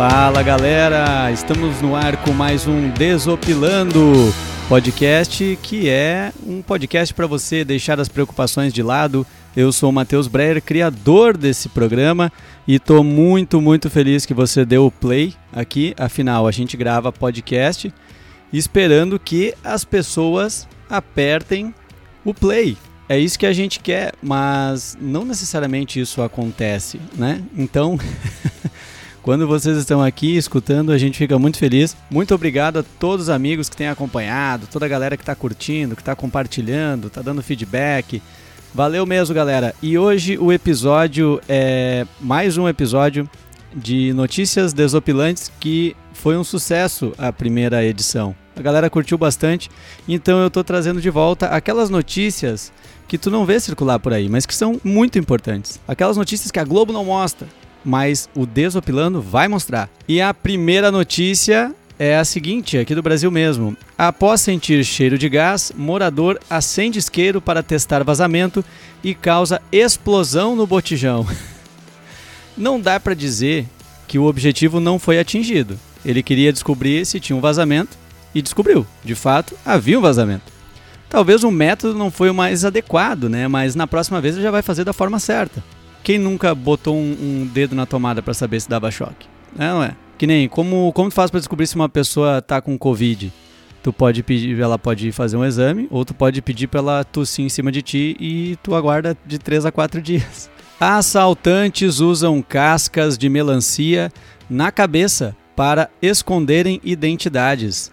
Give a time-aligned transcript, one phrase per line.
[0.00, 4.32] Fala galera, estamos no ar com mais um Desopilando
[4.66, 9.26] podcast, que é um podcast para você deixar as preocupações de lado.
[9.54, 12.32] Eu sou o Matheus Breyer, criador desse programa,
[12.66, 15.94] e estou muito, muito feliz que você deu o play aqui.
[15.98, 17.92] Afinal, a gente grava podcast
[18.50, 21.74] esperando que as pessoas apertem
[22.24, 22.74] o play.
[23.06, 27.42] É isso que a gente quer, mas não necessariamente isso acontece, né?
[27.54, 27.98] Então,
[29.22, 31.96] quando vocês estão aqui escutando, a gente fica muito feliz.
[32.10, 35.94] Muito obrigado a todos os amigos que têm acompanhado, toda a galera que está curtindo,
[35.94, 38.22] que está compartilhando, está dando feedback.
[38.74, 39.74] Valeu mesmo, galera.
[39.82, 43.28] E hoje o episódio é mais um episódio
[43.74, 48.34] de notícias desopilantes que foi um sucesso a primeira edição.
[48.56, 49.70] A galera curtiu bastante,
[50.08, 52.72] então eu estou trazendo de volta aquelas notícias
[53.08, 55.80] que tu não vê circular por aí, mas que são muito importantes.
[55.88, 57.48] Aquelas notícias que a Globo não mostra,
[57.84, 59.88] mas o Desopilando vai mostrar.
[60.08, 63.76] E a primeira notícia é a seguinte, aqui do Brasil mesmo.
[63.96, 68.64] Após sentir cheiro de gás, morador acende isqueiro para testar vazamento
[69.04, 71.26] e causa explosão no botijão.
[72.56, 73.66] Não dá para dizer
[74.08, 75.78] que o objetivo não foi atingido.
[76.04, 77.96] Ele queria descobrir se tinha um vazamento
[78.34, 78.86] e descobriu.
[79.04, 80.52] De fato, havia um vazamento.
[81.08, 83.46] Talvez o método não foi o mais adequado, né?
[83.48, 85.62] Mas na próxima vez ele já vai fazer da forma certa.
[86.02, 89.26] Quem nunca botou um, um dedo na tomada para saber se dava choque?
[89.58, 89.94] É, não é?
[90.16, 93.32] Que nem como como tu faz para descobrir se uma pessoa tá com covid?
[93.82, 97.44] Tu pode pedir, ela pode fazer um exame, ou tu pode pedir para ela tossir
[97.44, 100.50] em cima de ti e tu aguarda de 3 a 4 dias.
[100.78, 104.12] Assaltantes usam cascas de melancia
[104.48, 107.90] na cabeça para esconderem identidades.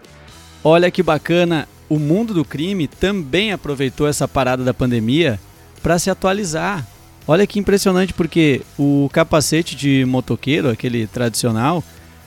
[0.64, 5.38] Olha que bacana, o mundo do crime também aproveitou essa parada da pandemia
[5.82, 6.86] para se atualizar.
[7.28, 11.84] Olha que impressionante, porque o capacete de motoqueiro, aquele tradicional,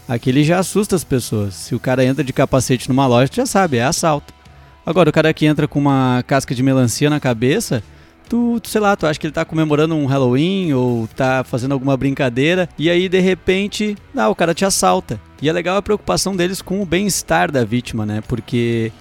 [0.07, 1.55] aquele já assusta as pessoas.
[1.55, 4.31] Se o cara entra de capacete numa loja, já sabe, é assalto.
[4.85, 7.81] Agora, o cara que entra com uma casca de melancia na cabeça,
[8.29, 11.71] tu, tu, sei lá, tu acha que ele tá comemorando um Halloween ou tá fazendo
[11.71, 15.19] alguma brincadeira e aí de repente, ah, o cara te assalta.
[15.41, 18.21] E é legal a preocupação deles com o bem-estar da vítima, né?
[18.27, 18.91] Porque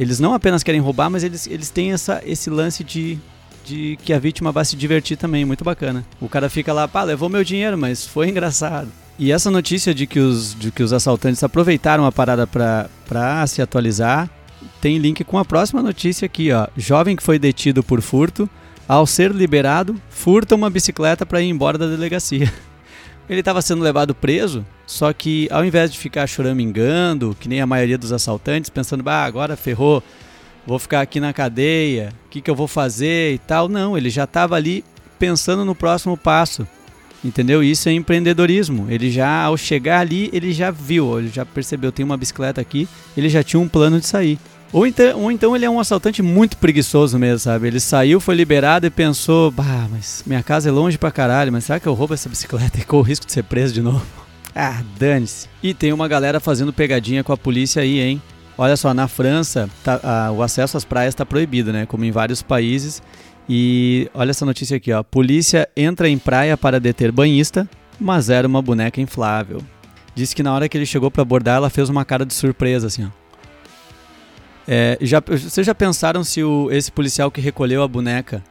[0.00, 3.18] eles não apenas querem roubar, mas eles, eles têm essa, esse lance de,
[3.64, 6.04] de que a vítima vai se divertir também, muito bacana.
[6.20, 8.88] O cara fica lá, pá, levou meu dinheiro, mas foi engraçado.
[9.18, 13.62] E essa notícia de que os, de que os assaltantes aproveitaram a parada para se
[13.62, 14.28] atualizar
[14.80, 16.66] tem link com a próxima notícia aqui, ó.
[16.76, 18.48] Jovem que foi detido por furto,
[18.88, 22.52] ao ser liberado, furta uma bicicleta para ir embora da delegacia.
[23.28, 27.66] Ele estava sendo levado preso, só que ao invés de ficar choramingando, que nem a
[27.66, 30.02] maioria dos assaltantes, pensando, bah, agora ferrou,
[30.66, 34.10] vou ficar aqui na cadeia, o que, que eu vou fazer e tal, não, ele
[34.10, 34.84] já estava ali
[35.18, 36.66] pensando no próximo passo.
[37.24, 37.62] Entendeu?
[37.62, 38.88] Isso é empreendedorismo.
[38.90, 42.88] Ele já, ao chegar ali, ele já viu, ele já percebeu, tem uma bicicleta aqui,
[43.16, 44.38] ele já tinha um plano de sair.
[44.72, 47.68] Ou então, ou então ele é um assaltante muito preguiçoso mesmo, sabe?
[47.68, 51.64] Ele saiu, foi liberado e pensou, bah, mas minha casa é longe pra caralho, mas
[51.64, 54.04] será que eu roubo essa bicicleta e corro o risco de ser preso de novo?
[54.54, 55.48] Ah, dane-se.
[55.62, 58.20] E tem uma galera fazendo pegadinha com a polícia aí, hein?
[58.56, 61.86] Olha só, na França, tá, a, o acesso às praias está proibido, né?
[61.86, 63.02] Como em vários países.
[63.48, 65.02] E olha essa notícia aqui, ó.
[65.02, 67.68] Polícia entra em praia para deter banhista,
[67.98, 69.62] mas era uma boneca inflável.
[70.14, 72.86] Disse que na hora que ele chegou para abordar, ela fez uma cara de surpresa,
[72.86, 73.22] assim, ó.
[74.68, 78.44] É, já, vocês já pensaram se o, esse policial que recolheu a boneca,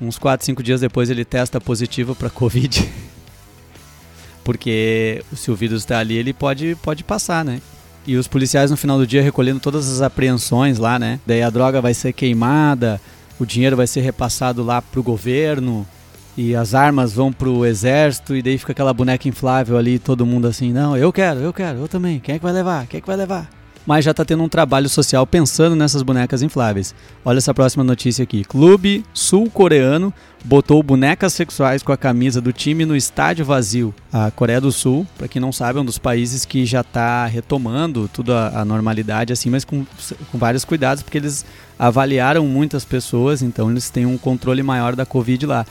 [0.00, 2.88] uns 4, 5 dias depois, ele testa positivo para Covid?
[4.42, 7.60] Porque se o vírus está ali, ele pode, pode passar, né?
[8.06, 11.18] E os policiais no final do dia recolhendo todas as apreensões lá, né?
[11.26, 13.00] Daí a droga vai ser queimada,
[13.38, 15.86] o dinheiro vai ser repassado lá pro governo
[16.36, 20.46] e as armas vão pro exército e daí fica aquela boneca inflável ali, todo mundo
[20.46, 22.20] assim, não, eu quero, eu quero, eu também.
[22.20, 22.86] Quem é que vai levar?
[22.86, 23.48] Quem é que vai levar?
[23.86, 26.94] Mas já está tendo um trabalho social pensando nessas bonecas infláveis.
[27.24, 28.44] Olha essa próxima notícia aqui.
[28.44, 30.12] Clube sul-coreano
[30.44, 33.94] botou bonecas sexuais com a camisa do time no estádio vazio.
[34.12, 37.26] A Coreia do Sul, para quem não sabe, é um dos países que já está
[37.26, 39.86] retomando tudo a, a, normalidade, assim, mas com,
[40.30, 41.44] com vários cuidados, porque eles
[41.78, 45.66] avaliaram muitas pessoas, então eles têm um controle maior da Covid lá.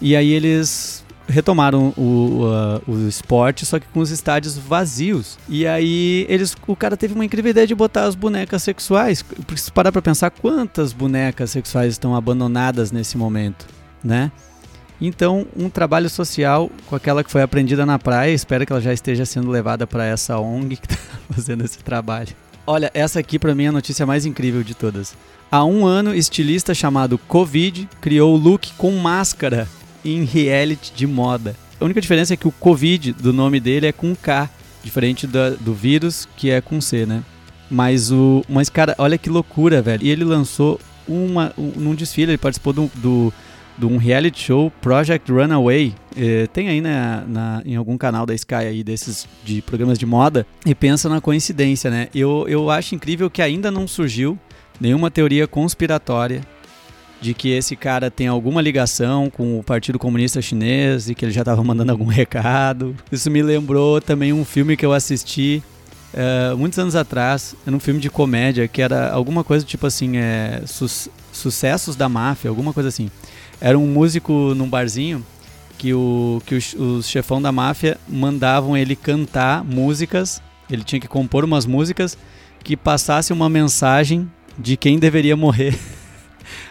[0.00, 2.42] E aí eles retomaram o,
[2.86, 5.38] o esporte, só que com os estádios vazios.
[5.48, 9.22] E aí eles, o cara teve uma incrível ideia de botar as bonecas sexuais.
[9.22, 13.66] Porque se parar pra pensar, quantas bonecas sexuais estão abandonadas nesse momento,
[14.02, 14.30] né?
[15.00, 18.92] Então, um trabalho social com aquela que foi aprendida na praia, espero que ela já
[18.92, 21.02] esteja sendo levada para essa ONG que está
[21.32, 22.28] fazendo esse trabalho.
[22.66, 25.16] Olha, essa aqui para mim é a notícia mais incrível de todas.
[25.50, 29.66] Há um ano, estilista chamado Covid criou o look com máscara
[30.04, 31.56] em reality de moda.
[31.80, 34.50] A única diferença é que o Covid do nome dele é com K
[34.82, 37.22] Diferente do, do vírus, que é com C, né?
[37.70, 38.42] Mas o.
[38.48, 40.02] Mas, cara, olha que loucura, velho.
[40.02, 41.52] E ele lançou uma.
[41.56, 43.32] Um, num desfile, ele participou do, do,
[43.76, 45.94] de um reality show Project Runaway.
[46.16, 50.06] É, tem aí na, na, em algum canal da Sky aí desses de programas de
[50.06, 50.46] moda.
[50.64, 52.08] E pensa na coincidência, né?
[52.14, 54.38] Eu, eu acho incrível que ainda não surgiu
[54.80, 56.40] nenhuma teoria conspiratória
[57.20, 61.32] de que esse cara tem alguma ligação com o Partido Comunista Chinês e que ele
[61.32, 62.96] já estava mandando algum recado.
[63.12, 65.62] Isso me lembrou também um filme que eu assisti
[66.14, 70.16] uh, muitos anos atrás, era um filme de comédia que era alguma coisa tipo assim,
[70.16, 70.86] é, su
[71.32, 73.10] sucessos da máfia, alguma coisa assim.
[73.60, 75.24] Era um músico num barzinho
[75.78, 81.08] que o que os, os chefão da máfia mandavam ele cantar músicas, ele tinha que
[81.08, 82.18] compor umas músicas
[82.62, 85.78] que passasse uma mensagem de quem deveria morrer.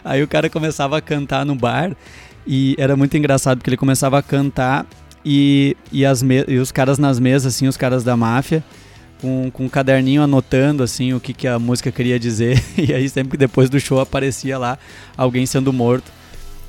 [0.04, 1.96] Aí o cara começava a cantar no bar
[2.46, 4.86] e era muito engraçado porque ele começava a cantar
[5.26, 8.64] e, e, as e os caras nas mesas, assim, os caras da máfia,
[9.22, 12.62] com, com um caderninho anotando assim o que, que a música queria dizer.
[12.78, 14.78] E aí sempre que depois do show aparecia lá
[15.18, 16.12] alguém sendo morto.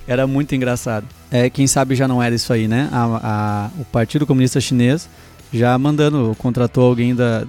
[0.07, 1.07] Era muito engraçado.
[1.31, 2.89] É, quem sabe já não era isso aí, né?
[2.91, 5.09] A, a, o Partido Comunista Chinês
[5.53, 7.45] já mandando, contratou alguém, da,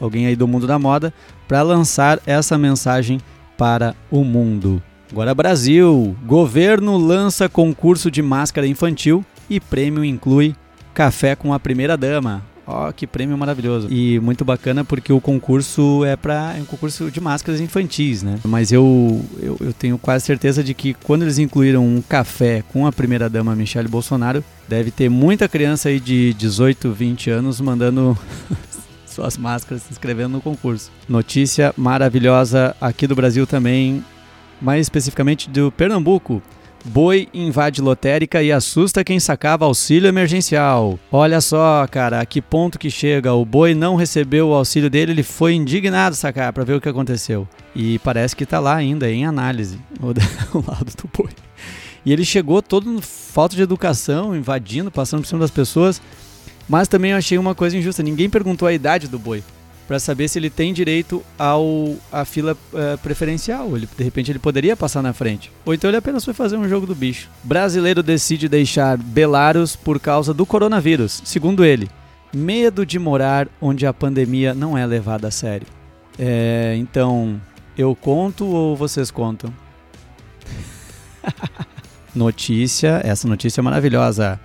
[0.00, 1.12] alguém aí do mundo da moda
[1.46, 3.20] para lançar essa mensagem
[3.56, 4.82] para o mundo.
[5.10, 10.56] Agora Brasil, governo lança concurso de máscara infantil e prêmio inclui
[10.94, 12.42] café com a primeira dama.
[12.66, 13.88] Ó, oh, que prêmio maravilhoso.
[13.90, 18.38] E muito bacana porque o concurso é para é um concurso de máscaras infantis, né?
[18.44, 22.86] Mas eu, eu, eu, tenho quase certeza de que quando eles incluíram um café com
[22.86, 28.16] a primeira dama Michelle Bolsonaro, deve ter muita criança aí de 18, 20 anos mandando
[29.12, 30.90] suas máscaras se inscrevendo no concurso.
[31.08, 34.04] Notícia maravilhosa aqui do Brasil também,
[34.60, 36.42] mais especificamente do Pernambuco.
[36.84, 40.98] Boi invade lotérica e assusta quem sacava auxílio emergencial.
[41.12, 43.32] Olha só, cara, a que ponto que chega.
[43.32, 46.88] O boi não recebeu o auxílio dele, ele foi indignado sacar para ver o que
[46.88, 47.46] aconteceu.
[47.74, 50.08] E parece que tá lá ainda em análise o,
[50.68, 51.30] lado do boi.
[52.04, 56.02] E ele chegou todo falta de educação, invadindo, passando por cima das pessoas.
[56.68, 58.02] Mas também eu achei uma coisa injusta.
[58.02, 59.42] Ninguém perguntou a idade do boi
[59.86, 63.76] para saber se ele tem direito ao a fila uh, preferencial.
[63.76, 65.52] Ele, de repente ele poderia passar na frente.
[65.64, 67.28] Ou então ele apenas foi fazer um jogo do bicho.
[67.42, 71.20] Brasileiro decide deixar Belarus por causa do coronavírus.
[71.24, 71.90] Segundo ele,
[72.32, 75.66] medo de morar onde a pandemia não é levada a sério.
[76.18, 77.40] É, então,
[77.76, 79.52] eu conto ou vocês contam?
[82.14, 84.40] notícia, essa notícia é maravilhosa.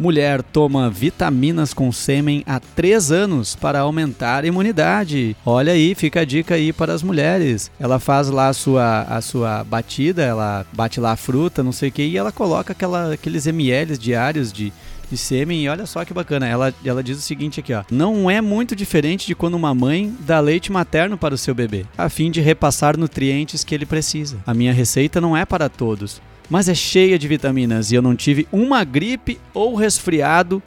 [0.00, 5.36] Mulher toma vitaminas com sêmen há 3 anos para aumentar a imunidade.
[5.44, 7.70] Olha aí, fica a dica aí para as mulheres.
[7.78, 11.90] Ela faz lá a sua, a sua batida, ela bate lá a fruta, não sei
[11.90, 14.72] o que, e ela coloca aquela, aqueles ml diários de,
[15.10, 16.48] de sêmen e olha só que bacana.
[16.48, 17.84] Ela, ela diz o seguinte aqui, ó.
[17.90, 21.84] Não é muito diferente de quando uma mãe dá leite materno para o seu bebê,
[21.98, 24.38] a fim de repassar nutrientes que ele precisa.
[24.46, 28.16] A minha receita não é para todos mas é cheia de vitaminas e eu não
[28.16, 30.60] tive uma gripe ou resfriado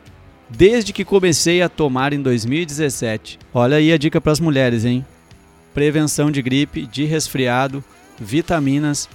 [0.50, 3.38] desde que comecei a tomar em 2017.
[3.54, 5.06] Olha aí a dica para as mulheres, hein?
[5.74, 7.84] Prevenção de gripe, de resfriado,
[8.18, 9.10] vitaminas,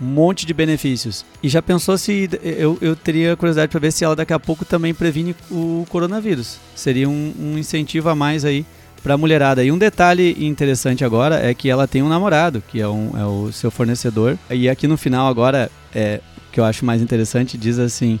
[0.00, 1.24] um monte de benefícios.
[1.42, 4.64] E já pensou se eu, eu teria curiosidade para ver se ela daqui a pouco
[4.64, 6.58] também previne o coronavírus?
[6.74, 8.64] Seria um, um incentivo a mais aí
[9.06, 9.62] para a mulherada.
[9.62, 13.24] E um detalhe interessante agora é que ela tem um namorado, que é, um, é
[13.24, 14.36] o seu fornecedor.
[14.50, 16.20] E aqui no final agora, é,
[16.50, 18.18] que eu acho mais interessante, diz assim,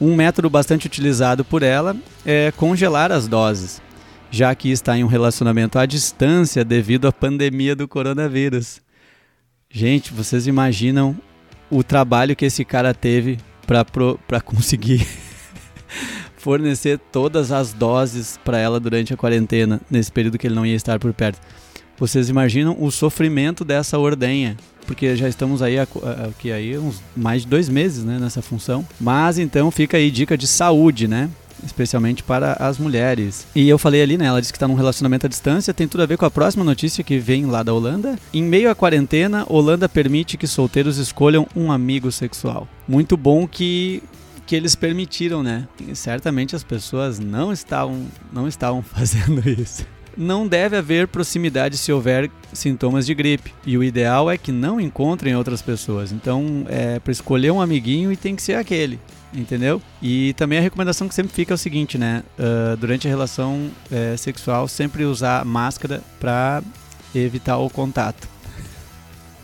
[0.00, 3.80] um método bastante utilizado por ela é congelar as doses,
[4.28, 8.80] já que está em um relacionamento à distância devido à pandemia do coronavírus.
[9.70, 11.16] Gente, vocês imaginam
[11.70, 15.06] o trabalho que esse cara teve para conseguir
[16.46, 20.76] fornecer todas as doses para ela durante a quarentena, nesse período que ele não ia
[20.76, 21.40] estar por perto.
[21.98, 24.56] Vocês imaginam o sofrimento dessa ordenha?
[24.86, 28.86] Porque já estamos aí, aqui aí uns mais de dois meses né, nessa função.
[29.00, 31.28] Mas então fica aí dica de saúde, né?
[31.64, 33.44] especialmente para as mulheres.
[33.52, 34.26] E eu falei ali, né?
[34.26, 36.62] Ela disse que está num relacionamento à distância, tem tudo a ver com a próxima
[36.62, 38.16] notícia que vem lá da Holanda.
[38.32, 42.68] Em meio à quarentena, Holanda permite que solteiros escolham um amigo sexual.
[42.86, 44.02] Muito bom que
[44.46, 45.66] que eles permitiram, né?
[45.86, 49.84] E certamente as pessoas não estavam, não estavam fazendo isso.
[50.16, 53.52] Não deve haver proximidade se houver sintomas de gripe.
[53.66, 56.10] E o ideal é que não encontrem outras pessoas.
[56.10, 58.98] Então, é para escolher um amiguinho e tem que ser aquele
[59.34, 59.82] entendeu?
[60.00, 62.22] E também a recomendação que sempre fica é o seguinte, né?
[62.38, 66.62] Uh, durante a relação é, sexual, sempre usar máscara para
[67.14, 68.28] evitar o contato.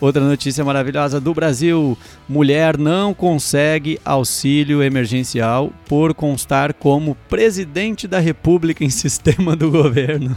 [0.02, 1.96] Outra notícia maravilhosa do Brasil:
[2.28, 10.36] mulher não consegue auxílio emergencial por constar como presidente da República em sistema do governo.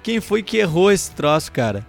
[0.00, 1.84] Quem foi que errou esse troço, cara?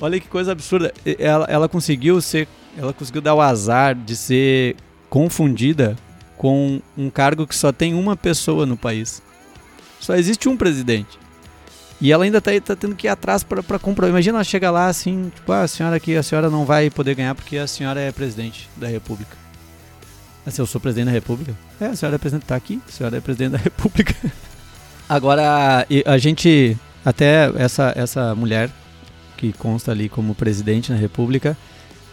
[0.00, 0.94] Olha que coisa absurda.
[1.18, 2.48] Ela, ela conseguiu ser.
[2.74, 4.76] Ela conseguiu dar o azar de ser
[5.10, 5.94] confundida
[6.38, 9.22] com um cargo que só tem uma pessoa no país.
[10.00, 11.18] Só existe um presidente.
[12.00, 14.10] E ela ainda tá, tá tendo que ir atrás para comprovar.
[14.10, 17.14] Imagina ela chega lá assim, tipo, ah, a senhora aqui, a senhora não vai poder
[17.14, 19.36] ganhar porque a senhora é presidente da república.
[20.46, 21.54] Assim, eu sou presidente da república?
[21.78, 24.14] É, a senhora é presidente, tá aqui, a senhora é presidente da república.
[25.06, 28.70] Agora, a gente, até essa, essa mulher
[29.36, 31.56] que consta ali como presidente na república,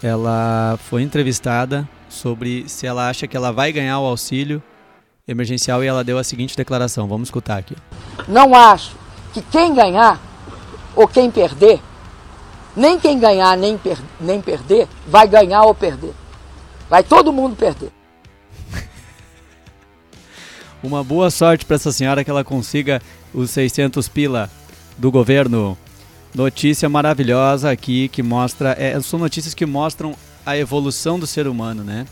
[0.04, 4.62] ela foi entrevistada sobre se ela acha que ela vai ganhar o auxílio
[5.26, 7.08] emergencial e ela deu a seguinte declaração.
[7.08, 7.76] Vamos escutar aqui.
[8.28, 8.97] Não acho
[9.38, 10.20] que quem ganhar
[10.96, 11.80] ou quem perder,
[12.76, 16.14] nem quem ganhar nem, per nem perder, vai ganhar ou perder.
[16.90, 17.92] Vai todo mundo perder.
[20.82, 23.00] Uma boa sorte para essa senhora que ela consiga
[23.32, 24.50] os 600 pila
[24.98, 25.78] do governo.
[26.34, 28.76] Notícia maravilhosa aqui que mostra.
[28.80, 30.16] É, são notícias que mostram
[30.46, 32.08] a evolução do ser humano, né?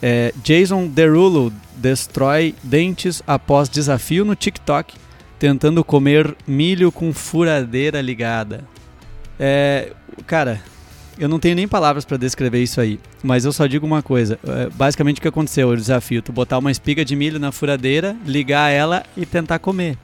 [0.00, 4.94] É, Jason Derulo destrói dentes após desafio no TikTok
[5.38, 8.64] tentando comer milho com furadeira ligada.
[9.38, 9.92] É,
[10.26, 10.62] cara,
[11.18, 14.38] eu não tenho nem palavras para descrever isso aí, mas eu só digo uma coisa.
[14.46, 18.16] É, basicamente o que aconteceu, o desafio, tu botar uma espiga de milho na furadeira,
[18.24, 19.98] ligar ela e tentar comer.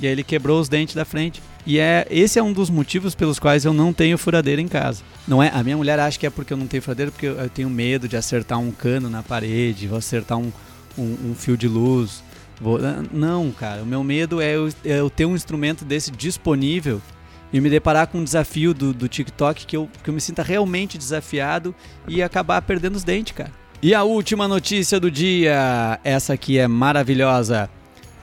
[0.00, 1.42] E aí ele quebrou os dentes da frente.
[1.66, 5.02] E é esse é um dos motivos pelos quais eu não tenho furadeira em casa.
[5.26, 5.50] Não é?
[5.54, 8.06] A minha mulher acha que é porque eu não tenho furadeira, porque eu tenho medo
[8.06, 10.52] de acertar um cano na parede, vou acertar um,
[10.98, 12.22] um, um fio de luz.
[12.60, 16.10] Vou, ah, não, cara, o meu medo é eu, é eu, ter um instrumento desse
[16.10, 17.00] disponível
[17.52, 20.42] e me deparar com um desafio do, do TikTok que eu, que eu me sinta
[20.42, 21.74] realmente desafiado
[22.06, 23.52] e acabar perdendo os dentes, cara.
[23.82, 27.68] E a última notícia do dia, essa aqui é maravilhosa.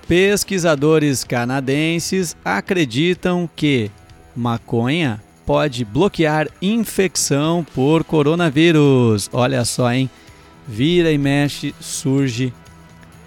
[0.07, 3.91] Pesquisadores canadenses acreditam que
[4.35, 9.29] maconha pode bloquear infecção por coronavírus.
[9.31, 10.09] Olha só, hein?
[10.67, 12.53] Vira e mexe, surge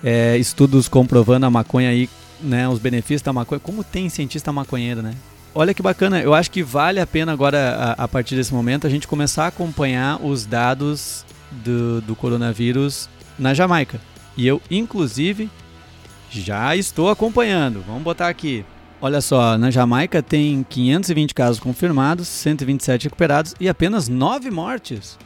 [0.05, 3.59] é, estudos comprovando a maconha aí, né, os benefícios da maconha.
[3.59, 5.15] Como tem cientista maconheiro, né?
[5.55, 8.87] Olha que bacana, eu acho que vale a pena agora, a, a partir desse momento,
[8.87, 13.09] a gente começar a acompanhar os dados do, do coronavírus
[13.39, 14.01] na Jamaica.
[14.37, 15.49] E eu, inclusive,
[16.29, 17.83] já estou acompanhando.
[17.87, 18.65] Vamos botar aqui.
[19.01, 25.17] Olha só, na Jamaica tem 520 casos confirmados, 127 recuperados e apenas 9 mortes.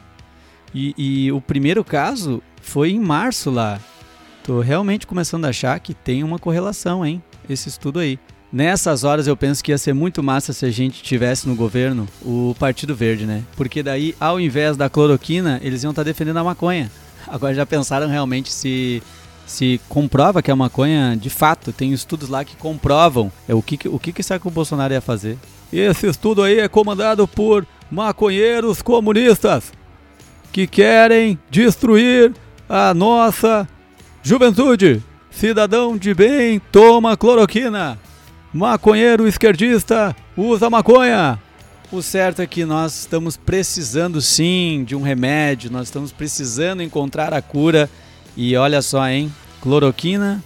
[0.75, 3.81] E, e o primeiro caso foi em março lá.
[4.49, 7.23] Tô realmente começando a achar que tem uma correlação, hein?
[7.51, 8.19] Esse estudo aí.
[8.51, 12.09] Nessas horas eu penso que ia ser muito massa se a gente tivesse no governo
[12.23, 13.45] o Partido Verde, né?
[13.59, 16.91] Porque daí, ao invés da cloroquina, eles iam estar tá defendendo a maconha.
[17.29, 19.03] Agora já pensaram realmente se
[19.47, 23.87] se comprova que a maconha, de fato, tem estudos lá que comprovam é o que
[23.87, 25.37] o que, que será que o Bolsonaro ia fazer?
[25.71, 29.75] Esse estudo aí é comandado por maconheiros comunistas
[30.51, 32.33] que querem destruir
[32.67, 33.69] a nossa
[34.29, 37.99] Juventude, cidadão de bem, toma cloroquina.
[38.53, 41.39] Maconheiro esquerdista, usa maconha.
[41.91, 47.33] O certo é que nós estamos precisando sim de um remédio, nós estamos precisando encontrar
[47.33, 47.89] a cura.
[48.37, 49.33] E olha só, hein?
[49.63, 50.45] Cloroquina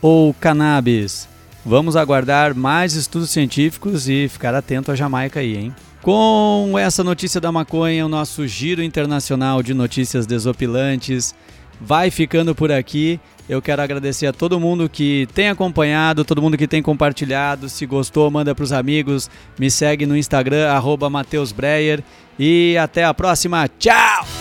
[0.00, 1.28] ou cannabis?
[1.62, 5.74] Vamos aguardar mais estudos científicos e ficar atento à Jamaica aí, hein?
[6.00, 11.34] Com essa notícia da maconha, o nosso giro internacional de notícias desopilantes
[11.80, 13.18] vai ficando por aqui.
[13.48, 17.68] Eu quero agradecer a todo mundo que tem acompanhado, todo mundo que tem compartilhado.
[17.68, 19.28] Se gostou, manda para os amigos.
[19.58, 21.10] Me segue no Instagram, arroba
[21.54, 22.02] Breyer.
[22.38, 23.68] E até a próxima.
[23.78, 24.39] Tchau!